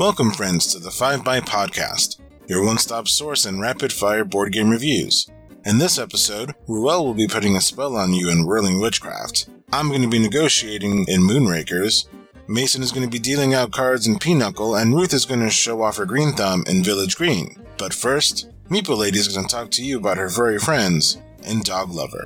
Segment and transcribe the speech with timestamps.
[0.00, 4.50] Welcome, friends, to the 5 by Podcast, your one stop source in rapid fire board
[4.50, 5.28] game reviews.
[5.66, 9.50] In this episode, Ruel will be putting a spell on you in Whirling Witchcraft.
[9.74, 12.06] I'm going to be negotiating in Moonrakers.
[12.48, 15.50] Mason is going to be dealing out cards in Pinochle, and Ruth is going to
[15.50, 17.62] show off her green thumb in Village Green.
[17.76, 21.60] But first, Meeple Lady is going to talk to you about her furry friends in
[21.60, 22.24] Dog Lover.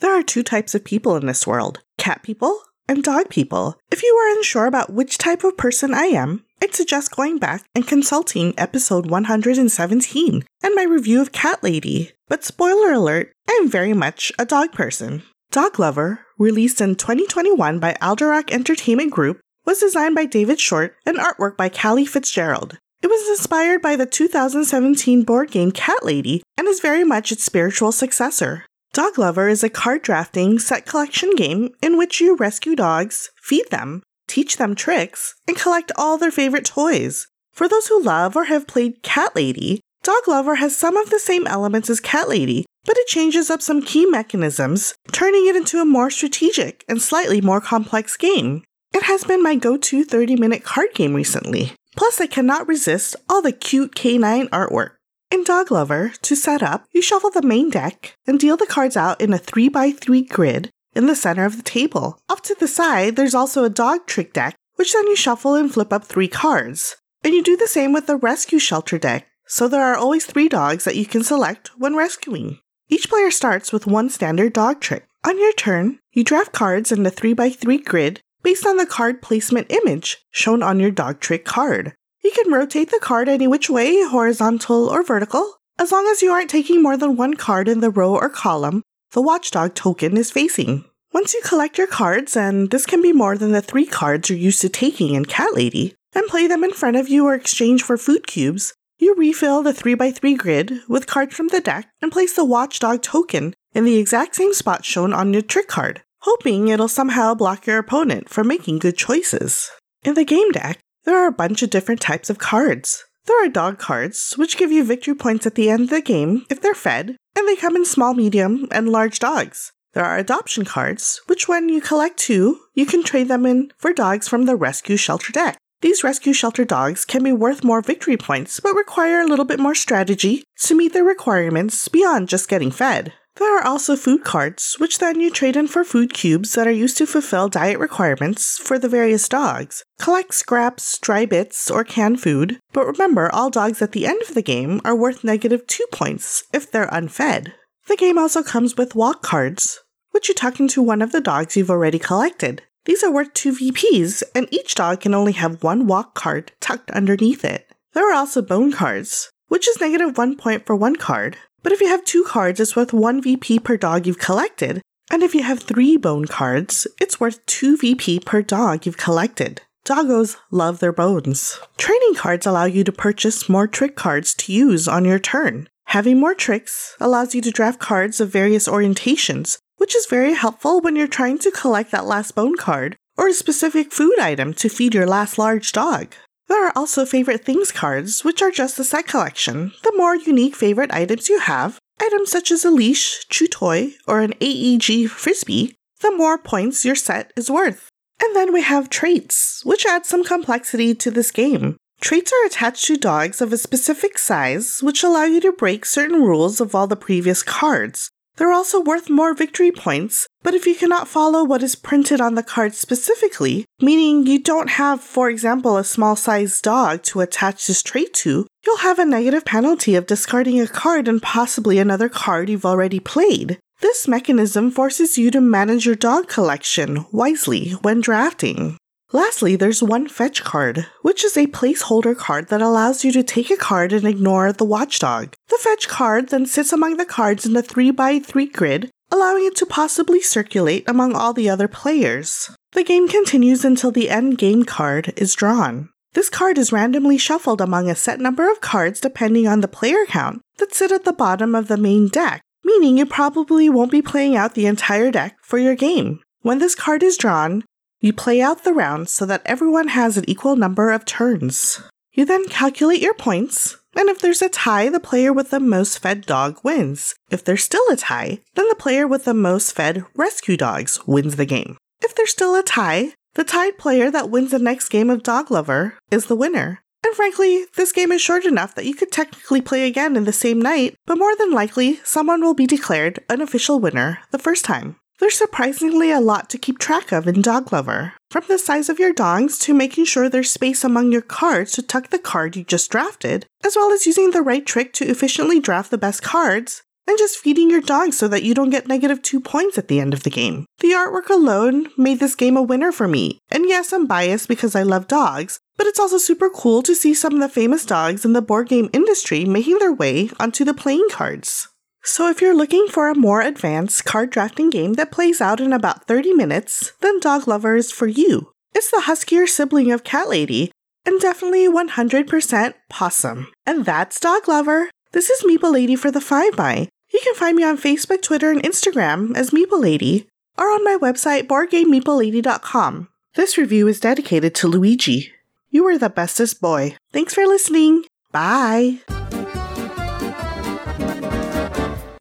[0.00, 3.78] There are two types of people in this world cat people and dog people.
[3.90, 7.64] If you are unsure about which type of person I am, I'd suggest going back
[7.74, 12.12] and consulting episode 117 and my review of Cat Lady.
[12.28, 15.22] But spoiler alert, I am very much a dog person.
[15.50, 21.18] Dog Lover, released in 2021 by Alderac Entertainment Group, was designed by David Short and
[21.18, 22.78] artwork by Callie Fitzgerald.
[23.02, 27.44] It was inspired by the 2017 board game Cat Lady and is very much its
[27.44, 28.64] spiritual successor.
[28.96, 33.68] Dog Lover is a card drafting set collection game in which you rescue dogs, feed
[33.70, 37.28] them, teach them tricks, and collect all their favorite toys.
[37.52, 41.18] For those who love or have played Cat Lady, Dog Lover has some of the
[41.18, 45.78] same elements as Cat Lady, but it changes up some key mechanisms, turning it into
[45.78, 48.64] a more strategic and slightly more complex game.
[48.94, 51.72] It has been my go to 30 minute card game recently.
[51.96, 54.92] Plus, I cannot resist all the cute canine artwork.
[55.28, 58.96] In Dog Lover, to set up, you shuffle the main deck and deal the cards
[58.96, 62.20] out in a 3x3 grid in the center of the table.
[62.28, 65.72] Off to the side, there's also a dog trick deck, which then you shuffle and
[65.72, 66.96] flip up three cards.
[67.24, 70.48] And you do the same with the rescue shelter deck, so there are always three
[70.48, 72.60] dogs that you can select when rescuing.
[72.88, 75.08] Each player starts with one standard dog trick.
[75.26, 79.72] On your turn, you draft cards in the 3x3 grid based on the card placement
[79.72, 81.94] image shown on your dog trick card.
[82.26, 85.58] You can rotate the card any which way, horizontal or vertical.
[85.78, 88.82] As long as you aren't taking more than one card in the row or column
[89.12, 90.84] the watchdog token is facing.
[91.12, 94.36] Once you collect your cards, and this can be more than the three cards you're
[94.40, 97.84] used to taking in Cat Lady, and play them in front of you or exchange
[97.84, 102.34] for food cubes, you refill the 3x3 grid with cards from the deck and place
[102.34, 106.88] the watchdog token in the exact same spot shown on your trick card, hoping it'll
[106.88, 109.70] somehow block your opponent from making good choices.
[110.02, 113.04] In the game deck, there are a bunch of different types of cards.
[113.26, 116.44] There are dog cards, which give you victory points at the end of the game
[116.50, 119.72] if they're fed, and they come in small, medium, and large dogs.
[119.94, 123.92] There are adoption cards, which when you collect two, you can trade them in for
[123.92, 125.56] dogs from the rescue shelter deck.
[125.80, 129.60] These rescue shelter dogs can be worth more victory points, but require a little bit
[129.60, 133.12] more strategy to meet their requirements beyond just getting fed.
[133.38, 136.70] There are also food cards, which then you trade in for food cubes that are
[136.70, 139.84] used to fulfill diet requirements for the various dogs.
[140.00, 144.34] Collect scraps, dry bits, or canned food, but remember all dogs at the end of
[144.34, 147.52] the game are worth negative 2 points if they're unfed.
[147.88, 149.80] The game also comes with walk cards,
[150.12, 152.62] which you tuck into one of the dogs you've already collected.
[152.86, 156.90] These are worth 2 VPs, and each dog can only have one walk card tucked
[156.92, 157.70] underneath it.
[157.92, 161.80] There are also bone cards, which is negative 1 point for one card, but if
[161.80, 164.80] you have two cards, it's worth 1 VP per dog you've collected.
[165.10, 169.62] And if you have three bone cards, it's worth 2 VP per dog you've collected.
[169.84, 171.58] Doggos love their bones.
[171.76, 175.68] Training cards allow you to purchase more trick cards to use on your turn.
[175.86, 180.80] Having more tricks allows you to draft cards of various orientations, which is very helpful
[180.80, 184.68] when you're trying to collect that last bone card or a specific food item to
[184.68, 186.14] feed your last large dog.
[186.48, 189.72] There are also favorite things cards, which are just a set collection.
[189.82, 194.20] The more unique favorite items you have, items such as a leash, chew toy, or
[194.20, 197.90] an AEG frisbee, the more points your set is worth.
[198.22, 201.76] And then we have traits, which add some complexity to this game.
[202.00, 206.22] Traits are attached to dogs of a specific size, which allow you to break certain
[206.22, 208.10] rules of all the previous cards.
[208.36, 212.34] They're also worth more victory points, but if you cannot follow what is printed on
[212.34, 217.66] the card specifically, meaning you don't have, for example, a small sized dog to attach
[217.66, 222.08] this trait to, you'll have a negative penalty of discarding a card and possibly another
[222.08, 223.58] card you've already played.
[223.80, 228.76] This mechanism forces you to manage your dog collection wisely when drafting.
[229.12, 233.50] Lastly, there's one fetch card, which is a placeholder card that allows you to take
[233.50, 235.34] a card and ignore the watchdog.
[235.48, 239.66] The fetch card then sits among the cards in the 3x3 grid, allowing it to
[239.66, 242.50] possibly circulate among all the other players.
[242.72, 245.88] The game continues until the end game card is drawn.
[246.14, 250.04] This card is randomly shuffled among a set number of cards depending on the player
[250.08, 254.02] count that sit at the bottom of the main deck, meaning you probably won't be
[254.02, 256.20] playing out the entire deck for your game.
[256.40, 257.64] When this card is drawn,
[258.00, 261.80] you play out the round so that everyone has an equal number of turns.
[262.12, 265.98] You then calculate your points, and if there's a tie, the player with the most
[265.98, 267.14] fed dog wins.
[267.30, 271.36] If there's still a tie, then the player with the most fed rescue dogs wins
[271.36, 271.76] the game.
[272.02, 275.50] If there's still a tie, The tied player that wins the next game of Dog
[275.50, 276.80] Lover is the winner.
[277.04, 280.32] And frankly, this game is short enough that you could technically play again in the
[280.32, 284.64] same night, but more than likely, someone will be declared an official winner the first
[284.64, 284.96] time.
[285.18, 288.12] There's surprisingly a lot to keep track of in Dog Lover.
[288.30, 291.82] From the size of your dogs to making sure there's space among your cards to
[291.82, 295.58] tuck the card you just drafted, as well as using the right trick to efficiently
[295.58, 299.22] draft the best cards, and just feeding your dog so that you don't get negative
[299.22, 300.66] two points at the end of the game.
[300.80, 303.38] The artwork alone made this game a winner for me.
[303.50, 307.14] And yes, I'm biased because I love dogs, but it's also super cool to see
[307.14, 310.74] some of the famous dogs in the board game industry making their way onto the
[310.74, 311.68] playing cards.
[312.08, 315.72] So, if you're looking for a more advanced card drafting game that plays out in
[315.72, 318.52] about 30 minutes, then Dog Lover is for you.
[318.76, 320.70] It's the huskier sibling of Cat Lady,
[321.04, 323.48] and definitely 100% possum.
[323.66, 324.88] And that's Dog Lover.
[325.10, 326.88] This is Meeple Lady for the 5 by.
[327.12, 330.96] You can find me on Facebook, Twitter, and Instagram as Meeple Lady, or on my
[331.02, 333.08] website, boardgamemeeplelady.com.
[333.34, 335.32] This review is dedicated to Luigi.
[335.70, 336.94] You were the bestest boy.
[337.12, 338.04] Thanks for listening.
[338.30, 339.00] Bye.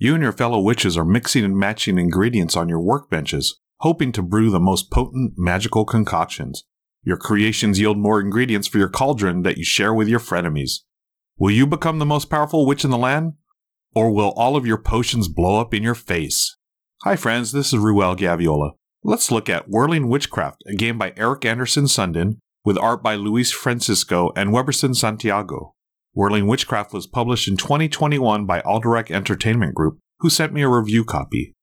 [0.06, 4.22] You and your fellow witches are mixing and matching ingredients on your workbenches, hoping to
[4.22, 6.64] brew the most potent magical concoctions.
[7.02, 10.82] Your creations yield more ingredients for your cauldron that you share with your frenemies.
[11.40, 13.34] Will you become the most powerful witch in the land?
[13.96, 16.56] Or will all of your potions blow up in your face?
[17.02, 18.74] Hi friends, this is Ruel Gaviola.
[19.04, 23.52] Let's look at Whirling Witchcraft, a game by Eric Andersson Sundén, with art by Luis
[23.52, 25.74] Francisco and Weberson Santiago.
[26.16, 31.04] Whirling Witchcraft was published in 2021 by Alderac Entertainment Group, who sent me a review
[31.04, 31.54] copy.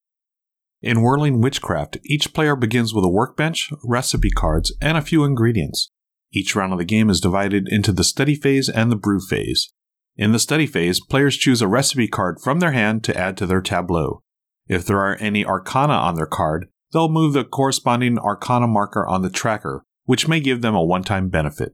[0.82, 5.90] In Whirling Witchcraft, each player begins with a workbench, recipe cards, and a few ingredients.
[6.34, 9.72] Each round of the game is divided into the study phase and the brew phase.
[10.18, 13.46] In the study phase, players choose a recipe card from their hand to add to
[13.46, 14.20] their tableau.
[14.68, 19.22] If there are any arcana on their card, they'll move the corresponding arcana marker on
[19.22, 21.72] the tracker, which may give them a one time benefit.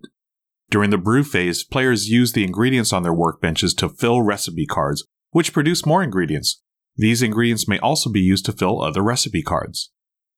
[0.71, 5.05] During the brew phase, players use the ingredients on their workbenches to fill recipe cards,
[5.31, 6.61] which produce more ingredients.
[6.97, 9.91] These ingredients may also be used to fill other recipe cards.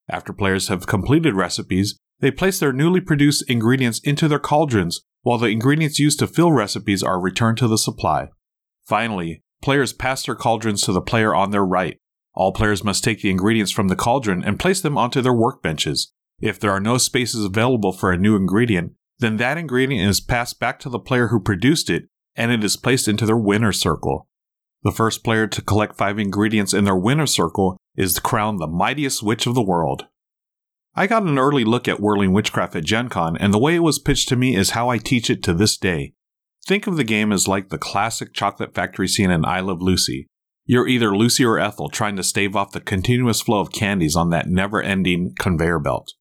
[0.08, 5.38] After players have completed recipes, they place their newly produced ingredients into their cauldrons, while
[5.38, 8.28] the ingredients used to fill recipes are returned to the supply.
[8.86, 11.98] Finally, players pass their cauldrons to the player on their right.
[12.34, 16.08] All players must take the ingredients from the cauldron and place them onto their workbenches.
[16.40, 20.58] If there are no spaces available for a new ingredient, then that ingredient is passed
[20.58, 24.26] back to the player who produced it and it is placed into their winner circle.
[24.82, 29.22] The first player to collect five ingredients in their winner circle is crowned the mightiest
[29.22, 30.06] witch of the world.
[30.94, 33.80] I got an early look at Whirling Witchcraft at Gen Con, and the way it
[33.80, 36.14] was pitched to me is how I teach it to this day.
[36.66, 40.26] Think of the game as like the classic chocolate factory scene in I Love Lucy.
[40.64, 44.30] You're either Lucy or Ethel trying to stave off the continuous flow of candies on
[44.30, 46.12] that never ending conveyor belt.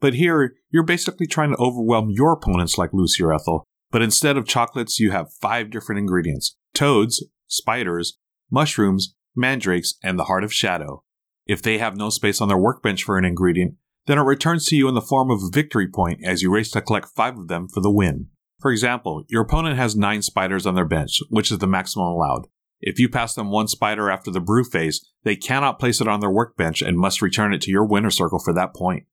[0.00, 4.36] But here, you're basically trying to overwhelm your opponents like Lucy or Ethel, but instead
[4.36, 8.18] of chocolates, you have five different ingredients toads, spiders,
[8.50, 11.04] mushrooms, mandrakes, and the Heart of Shadow.
[11.46, 13.74] If they have no space on their workbench for an ingredient,
[14.06, 16.70] then it returns to you in the form of a victory point as you race
[16.70, 18.28] to collect five of them for the win.
[18.60, 22.46] For example, your opponent has nine spiders on their bench, which is the maximum allowed.
[22.80, 26.20] If you pass them one spider after the brew phase, they cannot place it on
[26.20, 29.04] their workbench and must return it to your winner circle for that point.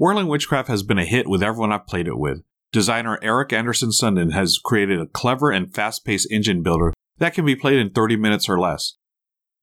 [0.00, 2.44] Whirling Witchcraft has been a hit with everyone I've played it with.
[2.70, 7.44] Designer Eric Andersson Sundén has created a clever and fast paced engine builder that can
[7.44, 8.94] be played in 30 minutes or less.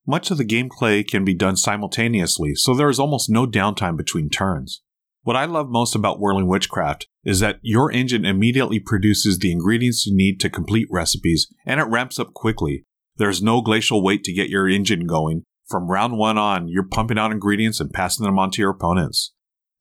[0.06, 4.30] Much of the gameplay can be done simultaneously, so there is almost no downtime between
[4.30, 4.82] turns.
[5.22, 10.06] What I love most about Whirling Witchcraft is that your engine immediately produces the ingredients
[10.06, 12.84] you need to complete recipes, and it ramps up quickly.
[13.16, 15.44] There's no glacial wait to get your engine going.
[15.70, 19.32] From round one on, you're pumping out ingredients and passing them on to your opponents.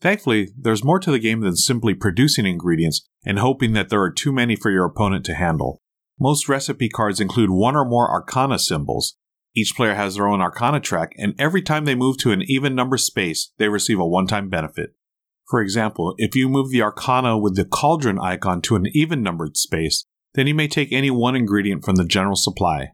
[0.04, 4.12] Thankfully, there's more to the game than simply producing ingredients and hoping that there are
[4.12, 5.80] too many for your opponent to handle.
[6.20, 9.16] Most recipe cards include one or more arcana symbols.
[9.56, 12.74] Each player has their own arcana track, and every time they move to an even
[12.74, 14.90] number space, they receive a one time benefit.
[15.48, 19.56] For example, if you move the arcana with the cauldron icon to an even numbered
[19.56, 22.88] space, then you may take any one ingredient from the general supply.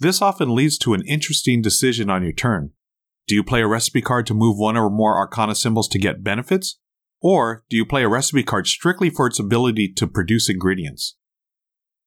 [0.00, 2.72] This often leads to an interesting decision on your turn.
[3.26, 6.22] Do you play a recipe card to move one or more arcana symbols to get
[6.22, 6.78] benefits?
[7.20, 11.16] Or do you play a recipe card strictly for its ability to produce ingredients?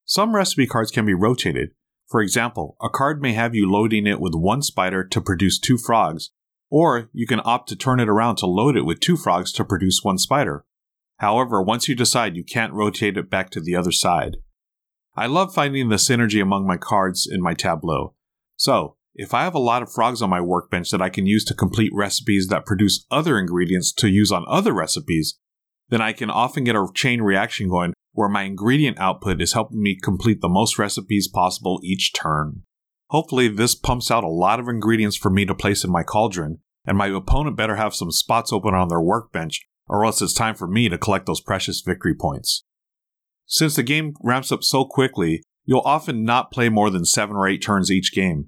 [0.05, 1.71] Some recipe cards can be rotated.
[2.07, 5.77] For example, a card may have you loading it with one spider to produce two
[5.77, 6.31] frogs,
[6.69, 9.65] or you can opt to turn it around to load it with two frogs to
[9.65, 10.65] produce one spider.
[11.17, 14.37] However, once you decide, you can't rotate it back to the other side.
[15.15, 18.15] I love finding the synergy among my cards in my tableau.
[18.55, 21.43] So, if I have a lot of frogs on my workbench that I can use
[21.45, 25.37] to complete recipes that produce other ingredients to use on other recipes,
[25.89, 29.81] then I can often get a chain reaction going where my ingredient output is helping
[29.81, 32.63] me complete the most recipes possible each turn.
[33.09, 36.59] Hopefully, this pumps out a lot of ingredients for me to place in my cauldron,
[36.85, 40.55] and my opponent better have some spots open on their workbench, or else it's time
[40.55, 42.63] for me to collect those precious victory points.
[43.47, 47.49] Since the game ramps up so quickly, you'll often not play more than 7 or
[47.49, 48.47] 8 turns each game.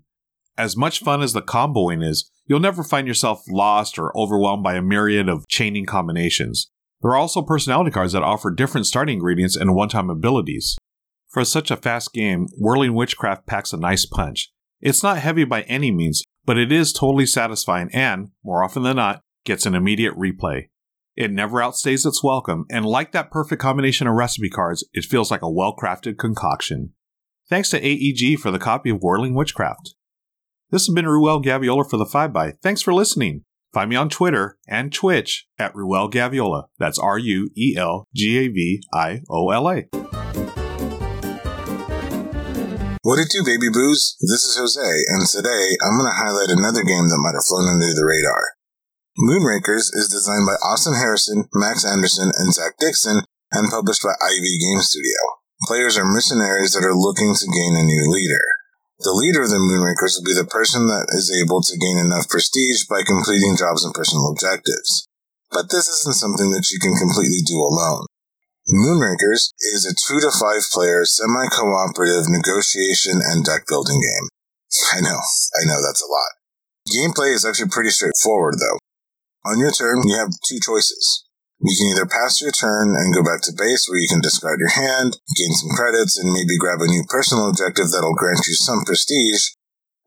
[0.58, 4.76] As much fun as the comboing is, you'll never find yourself lost or overwhelmed by
[4.76, 6.70] a myriad of chaining combinations.
[7.02, 10.78] There are also personality cards that offer different starting ingredients and one time abilities.
[11.30, 14.52] For such a fast game, Whirling Witchcraft packs a nice punch.
[14.82, 18.98] It's not heavy by any means, but it is totally satisfying and, more often than
[18.98, 20.68] not, gets an immediate replay.
[21.16, 25.32] It never outstays its welcome, and like that perfect combination of recipe cards, it feels
[25.32, 26.94] like a well crafted concoction.
[27.50, 29.96] Thanks to AEG for the copy of Whirling Witchcraft.
[30.72, 32.56] This has been Ruel Gaviola for the 5 by.
[32.64, 33.44] Thanks for listening.
[33.76, 36.72] Find me on Twitter and Twitch at Ruel Gaviola.
[36.80, 39.92] That's R U E L G A V I O L A.
[43.04, 44.16] What it do, baby boos?
[44.24, 44.80] This is Jose,
[45.12, 48.56] and today I'm going to highlight another game that might have flown under the radar.
[49.20, 54.56] Moonrakers is designed by Austin Harrison, Max Anderson, and Zach Dixon, and published by Ivy
[54.56, 55.20] Game Studio.
[55.68, 58.61] Players are mercenaries that are looking to gain a new leader.
[59.02, 62.30] The leader of the Moonrakers will be the person that is able to gain enough
[62.30, 65.10] prestige by completing jobs and personal objectives.
[65.50, 68.06] But this isn't something that you can completely do alone.
[68.70, 74.30] Moonrakers is a two to five player semi cooperative negotiation and deck building game.
[74.94, 76.38] I know, I know that's a lot.
[76.94, 78.78] Gameplay is actually pretty straightforward though.
[79.50, 81.26] On your turn, you have two choices.
[81.62, 84.58] You can either pass your turn and go back to base where you can discard
[84.58, 88.58] your hand, gain some credits, and maybe grab a new personal objective that'll grant you
[88.58, 89.54] some prestige,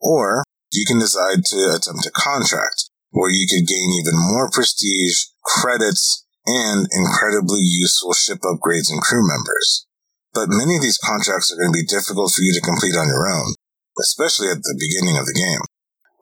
[0.02, 0.42] or
[0.74, 6.26] you can decide to attempt a contract where you could gain even more prestige, credits,
[6.42, 9.86] and incredibly useful ship upgrades and crew members.
[10.34, 13.06] But many of these contracts are going to be difficult for you to complete on
[13.06, 13.54] your own,
[14.02, 15.62] especially at the beginning of the game.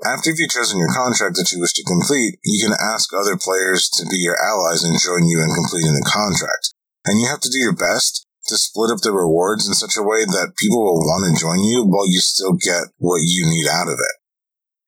[0.03, 3.89] After you've chosen your contract that you wish to complete, you can ask other players
[3.99, 6.75] to be your allies and join you in completing the contract.
[7.07, 10.03] And you have to do your best to split up the rewards in such a
[10.03, 13.71] way that people will want to join you while you still get what you need
[13.71, 14.17] out of it.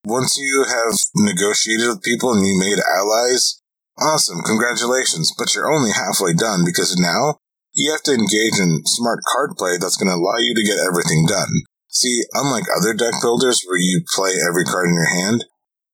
[0.02, 3.62] Once you have negotiated with people and you made allies,
[4.00, 7.38] Awesome, congratulations, but you're only halfway done because now
[7.74, 10.82] you have to engage in smart card play that's going to allow you to get
[10.82, 11.62] everything done.
[11.94, 15.46] See, unlike other deck builders where you play every card in your hand,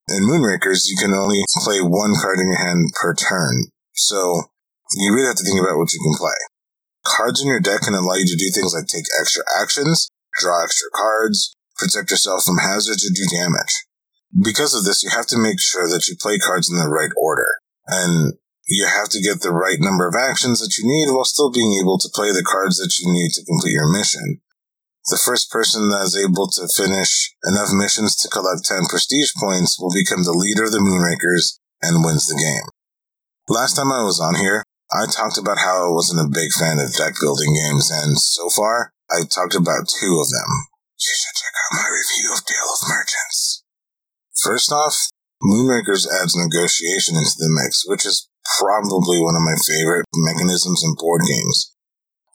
[0.08, 3.68] in Moonrakers you can only play one card in your hand per turn.
[3.92, 4.48] So
[4.96, 6.40] you really have to think about what you can play.
[7.04, 10.08] Cards in your deck can allow you to do things like take extra actions,
[10.40, 13.84] draw extra cards, protect yourself from hazards, or do damage.
[14.32, 17.12] Because of this, you have to make sure that you play cards in the right
[17.20, 21.28] order and you have to get the right number of actions that you need while
[21.28, 24.40] still being able to play the cards that you need to complete your mission.
[25.08, 29.80] The first person that is able to finish enough missions to collect 10 prestige points
[29.80, 32.68] will become the leader of the Moonrakers and wins the game.
[33.48, 36.82] Last time I was on here, I talked about how I wasn't a big fan
[36.82, 40.50] of deck building games, and so far, I've talked about two of them.
[41.00, 43.64] You should check out my review of Tale of Merchants.
[44.36, 44.94] First off,
[45.40, 48.28] Moonrakers adds negotiation into the mix, which is
[48.60, 51.72] probably one of my favorite mechanisms in board games.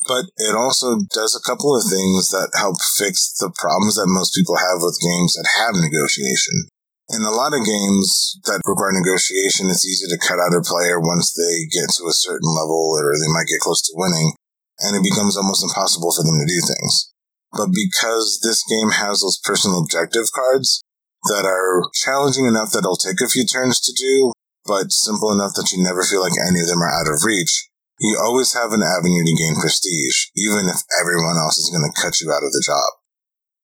[0.05, 4.37] But it also does a couple of things that help fix the problems that most
[4.37, 6.69] people have with games that have negotiation.
[7.09, 11.01] In a lot of games that require negotiation, it's easy to cut out a player
[11.01, 14.33] once they get to a certain level or they might get close to winning,
[14.81, 17.13] and it becomes almost impossible for them to do things.
[17.53, 20.85] But because this game has those personal objective cards,
[21.25, 24.31] that are challenging enough that it'll take a few turns to do,
[24.65, 27.69] but simple enough that you never feel like any of them are out of reach.
[27.99, 31.95] You always have an avenue to gain prestige, even if everyone else is going to
[31.95, 32.99] cut you out of the job.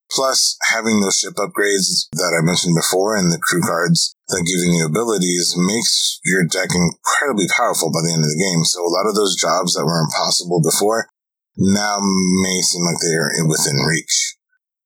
[0.07, 4.59] Plus, having those ship upgrades that I mentioned before and the crew cards that give
[4.63, 8.63] you new abilities makes your deck incredibly powerful by the end of the game.
[8.67, 11.07] So a lot of those jobs that were impossible before
[11.55, 14.35] now may seem like they are within reach.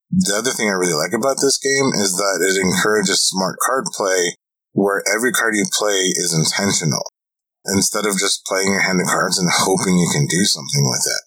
[0.09, 3.85] The other thing I really like about this game is that it encourages smart card
[3.93, 4.37] play
[4.73, 7.05] where every card you play is intentional
[7.73, 11.05] instead of just playing your hand of cards and hoping you can do something with
[11.05, 11.23] it.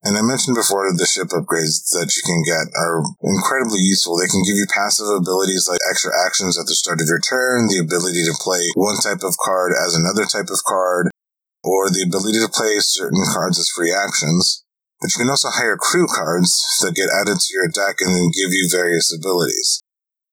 [0.00, 4.16] And I mentioned before that the ship upgrades that you can get are incredibly useful.
[4.16, 7.68] They can give you passive abilities like extra actions at the start of your turn,
[7.68, 11.12] the ability to play one type of card as another type of card,
[11.60, 14.64] or the ability to play certain cards as free actions.
[15.04, 16.48] But you can also hire crew cards
[16.80, 19.84] that get added to your deck and then give you various abilities.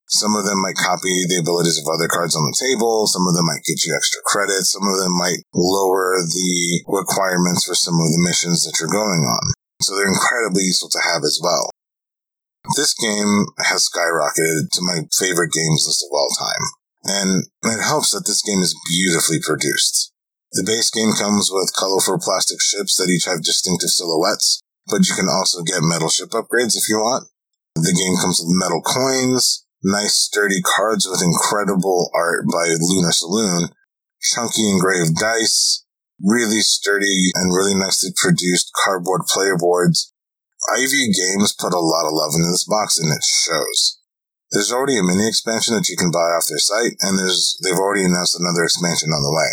[0.08, 3.12] Some of them might copy the abilities of other cards on the table.
[3.12, 4.64] Some of them might get you extra credit.
[4.64, 9.28] Some of them might lower the requirements for some of the missions that you're going
[9.28, 9.52] on.
[9.84, 11.70] So they're incredibly useful to have as well.
[12.80, 16.66] This game has skyrocketed to my favorite games list of all time.
[17.04, 17.32] And
[17.64, 20.12] it helps that this game is beautifully produced.
[20.56, 25.16] The base game comes with colorful plastic ships that each have distinctive silhouettes, but you
[25.16, 27.28] can also get metal ship upgrades if you want.
[27.76, 33.70] The game comes with metal coins, nice sturdy cards with incredible art by Lunar Saloon,
[34.22, 35.86] chunky engraved dice,
[36.24, 40.14] really sturdy and really nicely produced cardboard player boards.
[40.74, 44.02] Ivy Games put a lot of love into this box and it shows.
[44.52, 47.78] There's already a mini expansion that you can buy off their site, and there's they've
[47.78, 49.52] already announced another expansion on the way.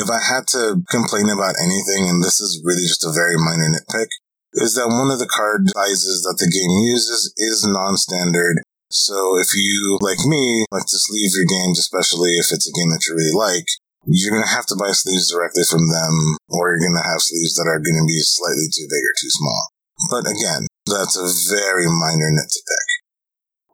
[0.00, 3.68] If I had to complain about anything, and this is really just a very minor
[3.68, 4.08] nitpick,
[4.56, 8.64] is that one of the card sizes that the game uses is non-standard.
[8.94, 12.94] So if you, like me, like to sleeve your games, especially if it's a game
[12.94, 13.66] that you really like,
[14.06, 17.18] you're going to have to buy sleeves directly from them, or you're going to have
[17.18, 19.74] sleeves that are going to be slightly too big or too small.
[20.14, 22.88] But again, that's a very minor nit to pick.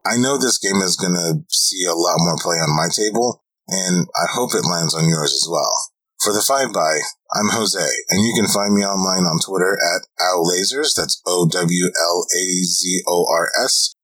[0.08, 3.44] I know this game is going to see a lot more play on my table,
[3.68, 5.92] and I hope it lands on yours as well.
[6.24, 7.04] For the 5 by,
[7.36, 7.76] I'm Jose,
[8.08, 11.60] and you can find me online on Twitter at Owlazors, that's O-W-L-A-Z-O-R-S,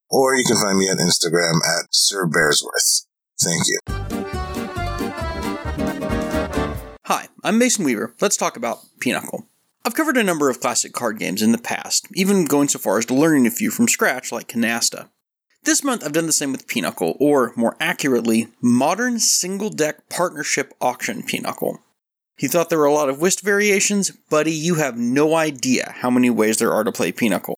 [0.09, 3.07] or you can find me on Instagram at Sir Bearsworth.
[3.41, 3.79] Thank you.
[7.05, 8.15] Hi, I'm Mason Weaver.
[8.21, 9.47] Let's talk about Pinochle.
[9.85, 12.99] I've covered a number of classic card games in the past, even going so far
[12.99, 15.11] as to learning a few from scratch like Canasta.
[15.63, 20.73] This month I've done the same with Pinochle, or more accurately, Modern Single Deck Partnership
[20.81, 21.79] Auction Pinochle.
[22.37, 24.11] He thought there were a lot of whist variations?
[24.29, 27.57] Buddy, you have no idea how many ways there are to play Pinochle.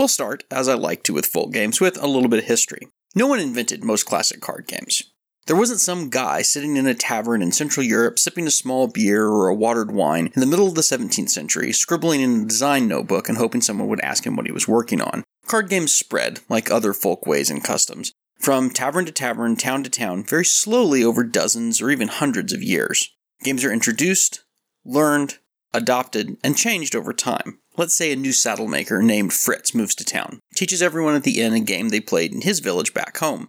[0.00, 2.88] We'll start, as I like to with full games, with a little bit of history.
[3.14, 5.02] No one invented most classic card games.
[5.46, 9.26] There wasn't some guy sitting in a tavern in Central Europe sipping a small beer
[9.26, 12.88] or a watered wine in the middle of the 17th century, scribbling in a design
[12.88, 15.22] notebook and hoping someone would ask him what he was working on.
[15.46, 19.90] Card games spread, like other folk ways and customs, from tavern to tavern, town to
[19.90, 23.14] town, very slowly over dozens or even hundreds of years.
[23.42, 24.44] Games are introduced,
[24.82, 25.36] learned,
[25.74, 27.58] adopted, and changed over time.
[27.80, 31.40] Let's say a new saddle maker named Fritz moves to town, teaches everyone at the
[31.40, 33.48] inn a game they played in his village back home.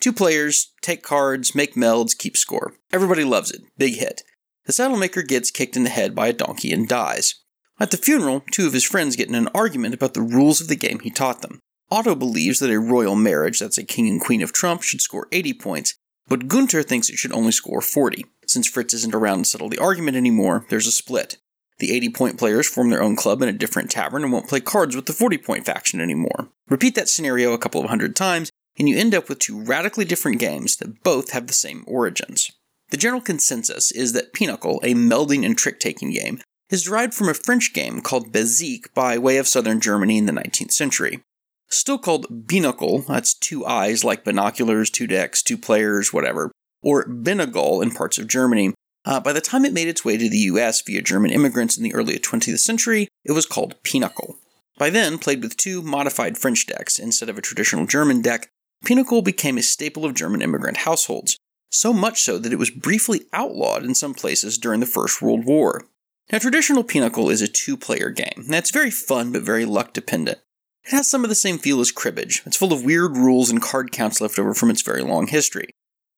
[0.00, 2.72] Two players, take cards, make melds, keep score.
[2.90, 3.60] Everybody loves it.
[3.76, 4.22] Big hit.
[4.64, 7.34] The saddle maker gets kicked in the head by a donkey and dies.
[7.78, 10.68] At the funeral, two of his friends get in an argument about the rules of
[10.68, 11.60] the game he taught them.
[11.90, 15.28] Otto believes that a royal marriage, that's a king and queen of trump, should score
[15.32, 15.94] 80 points,
[16.28, 18.24] but Gunter thinks it should only score 40.
[18.46, 21.36] Since Fritz isn't around to settle the argument anymore, there's a split.
[21.78, 24.60] The 80 point players form their own club in a different tavern and won't play
[24.60, 26.48] cards with the 40 point faction anymore.
[26.68, 30.04] Repeat that scenario a couple of hundred times, and you end up with two radically
[30.04, 32.50] different games that both have the same origins.
[32.90, 37.28] The general consensus is that Pinochle, a melding and trick taking game, is derived from
[37.28, 41.20] a French game called Bezique by way of southern Germany in the 19th century.
[41.68, 47.82] Still called Binocle, that's two eyes like binoculars, two decks, two players, whatever, or Binagol
[47.82, 48.72] in parts of Germany.
[49.06, 51.84] Uh, by the time it made its way to the US via German immigrants in
[51.84, 54.36] the early 20th century, it was called Pinochle.
[54.76, 58.50] By then, played with two modified French decks instead of a traditional German deck,
[58.84, 61.38] Pinochle became a staple of German immigrant households,
[61.70, 65.44] so much so that it was briefly outlawed in some places during the First World
[65.44, 65.86] War.
[66.30, 68.44] Now, traditional Pinochle is a two player game.
[68.48, 70.38] That's very fun but very luck dependent.
[70.84, 72.42] It has some of the same feel as Cribbage.
[72.44, 75.70] It's full of weird rules and card counts left over from its very long history.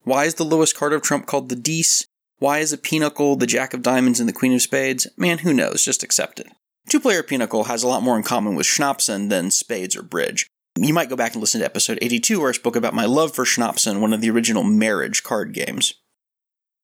[0.02, 2.06] Why is the lowest card of Trump called the Deuce?
[2.40, 5.08] Why is a Pinochle the Jack of Diamonds and the Queen of Spades?
[5.16, 5.84] Man, who knows?
[5.84, 6.46] Just accept it.
[6.88, 10.46] Two player Pinochle has a lot more in common with Schnapsen than Spades or Bridge.
[10.78, 13.34] You might go back and listen to episode 82 where I spoke about my love
[13.34, 15.94] for Schnapsen, one of the original marriage card games.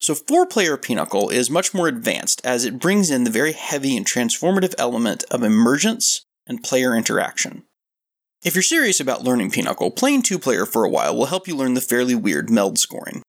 [0.00, 3.96] So, four player Pinochle is much more advanced as it brings in the very heavy
[3.96, 7.62] and transformative element of emergence and player interaction.
[8.44, 11.54] If you're serious about learning Pinochle, playing two player for a while will help you
[11.54, 13.22] learn the fairly weird meld scoring.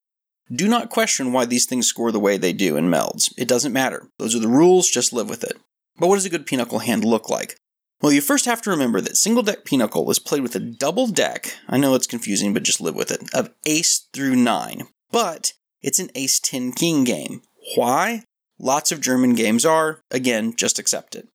[0.53, 3.33] Do not question why these things score the way they do in melds.
[3.37, 4.09] It doesn't matter.
[4.19, 5.57] Those are the rules, just live with it.
[5.97, 7.57] But what does a good Pinochle hand look like?
[8.01, 11.07] Well, you first have to remember that single deck Pinochle is played with a double
[11.07, 14.87] deck, I know it's confusing, but just live with it, of ace through nine.
[15.11, 17.41] But it's an ace 10 king game.
[17.75, 18.23] Why?
[18.59, 20.01] Lots of German games are.
[20.11, 21.27] Again, just accept it.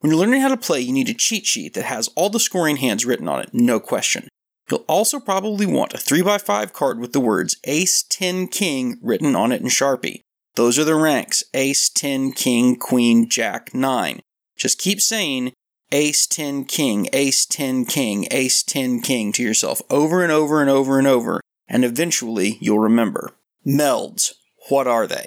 [0.00, 2.40] When you're learning how to play, you need a cheat sheet that has all the
[2.40, 4.28] scoring hands written on it, no question.
[4.70, 9.52] You'll also probably want a 3x5 card with the words Ace 10 King written on
[9.52, 10.20] it in Sharpie.
[10.56, 14.20] Those are the ranks Ace 10 King Queen Jack 9.
[14.56, 15.52] Just keep saying
[15.92, 20.70] ace 10 king, ace 10 king, ace 10 king to yourself over and over and
[20.70, 23.32] over and over, and eventually you'll remember.
[23.66, 24.32] Melds.
[24.68, 25.26] What are they?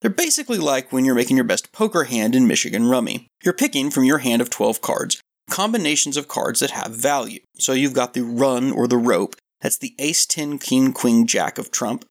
[0.00, 3.28] They're basically like when you're making your best poker hand in Michigan Rummy.
[3.42, 5.20] You're picking from your hand of 12 cards
[5.50, 7.40] combinations of cards that have value.
[7.58, 11.56] So you've got the run or the rope, that's the ace 10 king queen jack
[11.56, 12.04] of trump.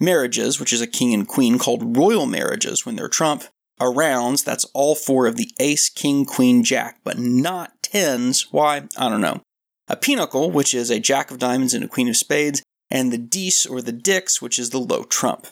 [0.00, 3.44] Marriages, which is a king and queen called royal marriages when they're trump.
[3.80, 8.48] Arounds, that's all four of the ace king queen jack, but not tens.
[8.50, 8.88] Why?
[8.98, 9.40] I don't know.
[9.88, 13.18] A pinochle, which is a jack of diamonds and a queen of spades, and the
[13.18, 15.46] deuce or the dix, which is the low trump.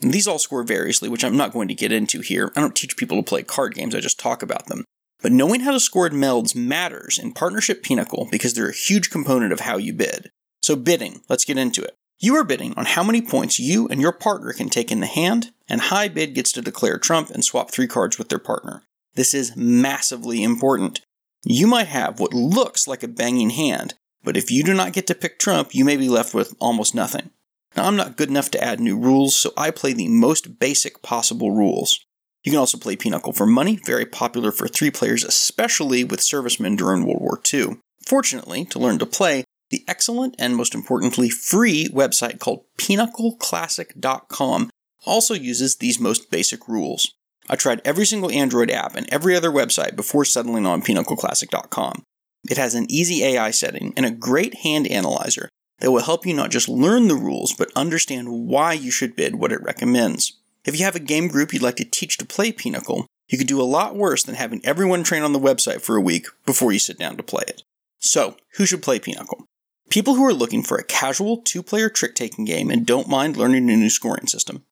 [0.00, 2.52] And these all score variously, which I'm not going to get into here.
[2.54, 4.84] I don't teach people to play card games, I just talk about them.
[5.22, 9.52] But knowing how to score melds matters in Partnership Pinochle because they're a huge component
[9.52, 10.30] of how you bid.
[10.62, 11.94] So, bidding, let's get into it.
[12.18, 15.06] You are bidding on how many points you and your partner can take in the
[15.06, 18.82] hand, and high bid gets to declare trump and swap three cards with their partner.
[19.14, 21.00] This is massively important.
[21.44, 25.08] You might have what looks like a banging hand, but if you do not get
[25.08, 27.30] to pick trump, you may be left with almost nothing.
[27.76, 31.02] Now, I'm not good enough to add new rules, so I play the most basic
[31.02, 32.04] possible rules.
[32.44, 36.76] You can also play Pinochle for money, very popular for three players, especially with servicemen
[36.76, 37.78] during World War II.
[38.06, 44.70] Fortunately, to learn to play, the excellent and most importantly free website called PinochleClassic.com
[45.06, 47.14] also uses these most basic rules.
[47.48, 52.02] I tried every single Android app and every other website before settling on PinochleClassic.com.
[52.50, 56.34] It has an easy AI setting and a great hand analyzer that will help you
[56.34, 60.40] not just learn the rules, but understand why you should bid what it recommends.
[60.64, 63.46] If you have a game group you'd like to teach to play Pinochle, you could
[63.46, 66.72] do a lot worse than having everyone train on the website for a week before
[66.72, 67.62] you sit down to play it.
[67.98, 69.46] So, who should play Pinochle?
[69.90, 73.36] People who are looking for a casual two player trick taking game and don't mind
[73.36, 74.64] learning a new scoring system.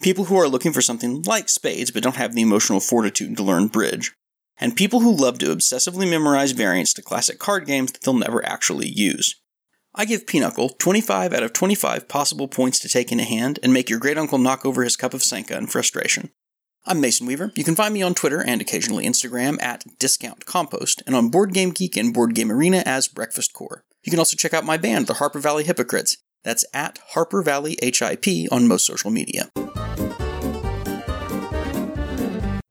[0.00, 3.42] People who are looking for something like spades but don't have the emotional fortitude to
[3.42, 4.12] learn bridge.
[4.58, 8.44] And people who love to obsessively memorize variants to classic card games that they'll never
[8.46, 9.36] actually use.
[9.94, 13.74] I give Pinochle 25 out of 25 possible points to take in a hand and
[13.74, 16.30] make your great uncle knock over his cup of Sanka in frustration.
[16.86, 17.52] I'm Mason Weaver.
[17.56, 21.52] You can find me on Twitter and occasionally Instagram at Discount Compost and on Board
[21.52, 23.84] Game Geek and Board Game Arena as Breakfast Core.
[24.02, 26.16] You can also check out my band, the Harper Valley Hypocrites.
[26.42, 29.50] That's at Harper Valley HIP on most social media.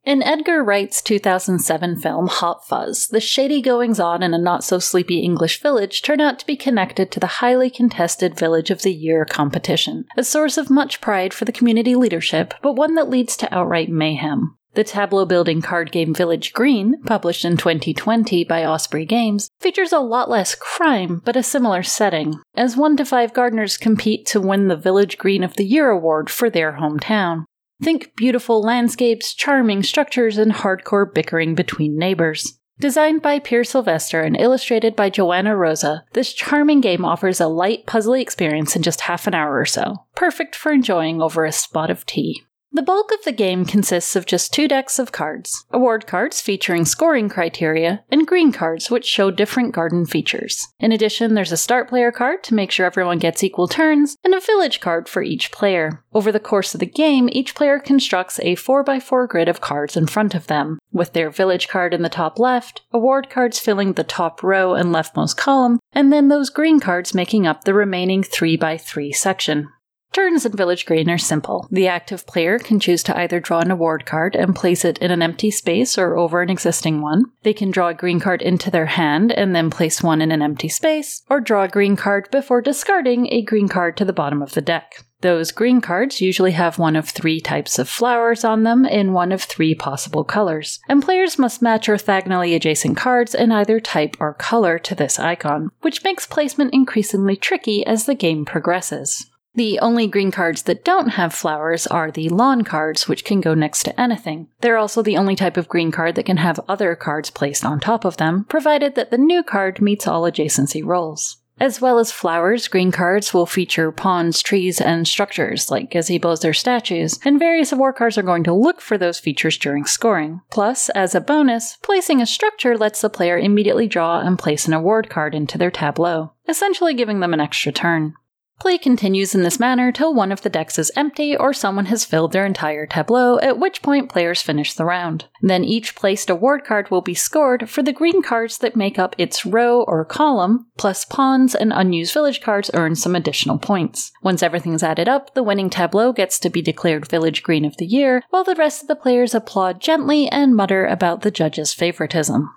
[0.04, 4.80] In Edgar Wright's 2007 film Hot Fuzz, the shady goings on in a not so
[4.80, 8.92] sleepy English village turn out to be connected to the highly contested Village of the
[8.92, 13.36] Year competition, a source of much pride for the community leadership, but one that leads
[13.36, 14.56] to outright mayhem.
[14.74, 20.00] The tableau building card game Village Green, published in 2020 by Osprey Games, features a
[20.00, 24.66] lot less crime but a similar setting, as 1 to 5 gardeners compete to win
[24.66, 27.44] the Village Green of the Year award for their hometown.
[27.82, 32.60] Think beautiful landscapes, charming structures, and hardcore bickering between neighbors.
[32.78, 37.86] Designed by Pierre Sylvester and illustrated by Joanna Rosa, this charming game offers a light,
[37.86, 41.90] puzzly experience in just half an hour or so, perfect for enjoying over a spot
[41.90, 42.42] of tea.
[42.74, 46.86] The bulk of the game consists of just two decks of cards award cards featuring
[46.86, 50.68] scoring criteria, and green cards which show different garden features.
[50.80, 54.34] In addition, there's a start player card to make sure everyone gets equal turns, and
[54.34, 56.02] a village card for each player.
[56.14, 60.06] Over the course of the game, each player constructs a 4x4 grid of cards in
[60.06, 64.02] front of them, with their village card in the top left, award cards filling the
[64.02, 69.14] top row and leftmost column, and then those green cards making up the remaining 3x3
[69.14, 69.68] section.
[70.12, 71.66] Turns in Village Green are simple.
[71.70, 75.10] The active player can choose to either draw an award card and place it in
[75.10, 77.24] an empty space or over an existing one.
[77.44, 80.42] They can draw a green card into their hand and then place one in an
[80.42, 84.42] empty space, or draw a green card before discarding a green card to the bottom
[84.42, 85.02] of the deck.
[85.22, 89.32] Those green cards usually have one of three types of flowers on them in one
[89.32, 94.34] of three possible colors, and players must match orthogonally adjacent cards in either type or
[94.34, 99.30] color to this icon, which makes placement increasingly tricky as the game progresses.
[99.54, 103.52] The only green cards that don't have flowers are the lawn cards, which can go
[103.52, 104.48] next to anything.
[104.62, 107.78] They're also the only type of green card that can have other cards placed on
[107.78, 111.36] top of them, provided that the new card meets all adjacency roles.
[111.60, 116.54] As well as flowers, green cards will feature ponds, trees, and structures like gazebos or
[116.54, 120.40] statues, and various award cards are going to look for those features during scoring.
[120.50, 124.72] Plus, as a bonus, placing a structure lets the player immediately draw and place an
[124.72, 128.14] award card into their tableau, essentially giving them an extra turn.
[128.62, 132.04] Play continues in this manner till one of the decks is empty or someone has
[132.04, 135.24] filled their entire tableau, at which point players finish the round.
[135.40, 139.16] Then each placed award card will be scored for the green cards that make up
[139.18, 144.12] its row or column, plus pawns and unused village cards earn some additional points.
[144.22, 147.84] Once everything's added up, the winning tableau gets to be declared Village Green of the
[147.84, 152.48] Year, while the rest of the players applaud gently and mutter about the judge's favoritism.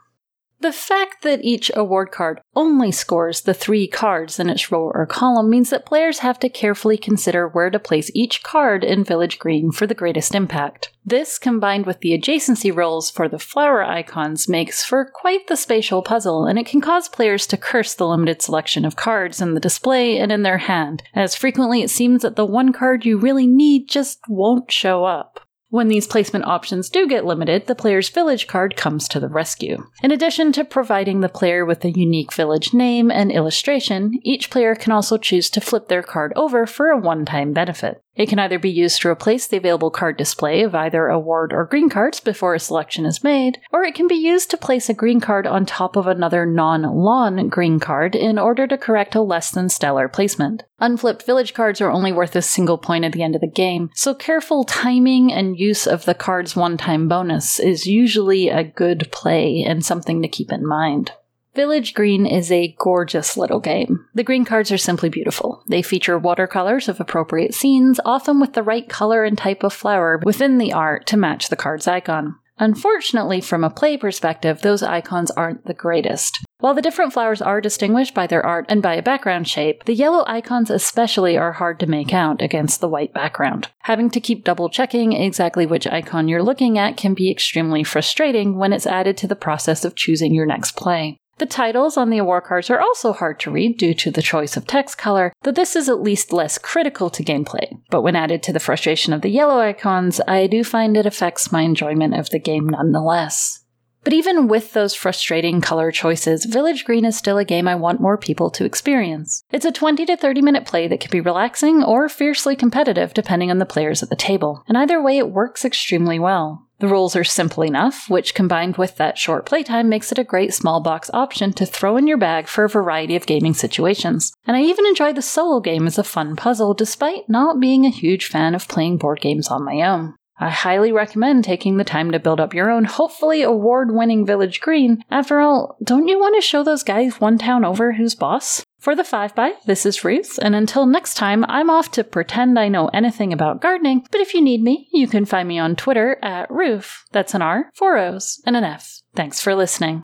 [0.61, 5.05] The fact that each award card only scores the three cards in its row or
[5.05, 9.37] column means that players have to carefully consider where to place each card in Village
[9.37, 10.91] Green for the greatest impact.
[11.05, 16.01] This, combined with the adjacency roles for the flower icons, makes for quite the spatial
[16.01, 19.59] puzzle, and it can cause players to curse the limited selection of cards in the
[19.59, 23.45] display and in their hand, as frequently it seems that the one card you really
[23.45, 25.41] need just won't show up.
[25.75, 29.85] When these placement options do get limited, the player's village card comes to the rescue.
[30.01, 34.73] In addition to providing the player with a unique village name and illustration, each player
[34.73, 38.01] can also choose to flip their card over for a one time benefit.
[38.15, 41.65] It can either be used to replace the available card display of either award or
[41.65, 44.93] green cards before a selection is made, or it can be used to place a
[44.93, 49.21] green card on top of another non lawn green card in order to correct a
[49.21, 50.63] less than stellar placement.
[50.79, 53.89] Unflipped village cards are only worth a single point at the end of the game,
[53.93, 59.09] so careful timing and use of the card's one time bonus is usually a good
[59.11, 61.11] play and something to keep in mind.
[61.55, 64.05] Village Green is a gorgeous little game.
[64.13, 65.63] The green cards are simply beautiful.
[65.69, 70.21] They feature watercolors of appropriate scenes, often with the right color and type of flower
[70.25, 72.35] within the art to match the card's icon.
[72.57, 76.39] Unfortunately, from a play perspective, those icons aren't the greatest.
[76.59, 79.93] While the different flowers are distinguished by their art and by a background shape, the
[79.93, 83.69] yellow icons especially are hard to make out against the white background.
[83.83, 88.57] Having to keep double checking exactly which icon you're looking at can be extremely frustrating
[88.57, 91.17] when it's added to the process of choosing your next play.
[91.37, 94.55] The titles on the award cards are also hard to read due to the choice
[94.55, 97.77] of text color, though this is at least less critical to gameplay.
[97.89, 101.51] But when added to the frustration of the yellow icons, I do find it affects
[101.51, 103.65] my enjoyment of the game nonetheless.
[104.05, 107.99] But even with those frustrating color choices, Village Green is still a game I want
[107.99, 109.43] more people to experience.
[109.51, 113.49] It's a 20 to 30 minute play that can be relaxing or fiercely competitive depending
[113.49, 116.64] on the players at the table, and either way it works extremely well.
[116.79, 120.53] The rules are simple enough, which combined with that short playtime makes it a great
[120.53, 124.33] small box option to throw in your bag for a variety of gaming situations.
[124.45, 127.89] And I even enjoy the solo game as a fun puzzle despite not being a
[127.89, 130.15] huge fan of playing board games on my own.
[130.37, 134.59] I highly recommend taking the time to build up your own, hopefully award winning Village
[134.59, 135.03] Green.
[135.09, 138.63] After all, don't you want to show those guys one town over who's boss?
[138.79, 142.59] For the 5 by, this is Ruth, and until next time, I'm off to pretend
[142.59, 145.75] I know anything about gardening, but if you need me, you can find me on
[145.75, 147.03] Twitter at Ruth.
[147.11, 149.01] That's an R, four O's, and an F.
[149.15, 150.03] Thanks for listening.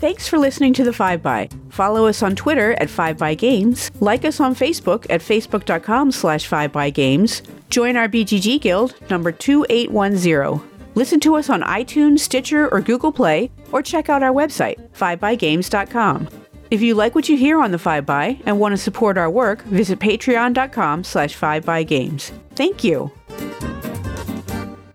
[0.00, 1.50] Thanks for listening to the 5 by.
[1.68, 6.46] Follow us on Twitter at 5 by Games, like us on Facebook at facebook.com slash
[6.46, 10.66] 5 by Games, join our BGG Guild number 2810.
[10.94, 16.30] Listen to us on iTunes, Stitcher, or Google Play, or check out our website, 5bygames.com.
[16.70, 19.28] If you like what you hear on the 5 by and want to support our
[19.28, 22.32] work, visit patreon.com slash 5bygames.
[22.54, 23.12] Thank you.